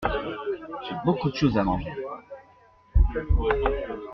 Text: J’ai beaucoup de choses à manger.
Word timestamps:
J’ai 0.83 0.95
beaucoup 1.05 1.29
de 1.29 1.35
choses 1.35 1.59
à 1.59 1.63
manger. 1.63 1.93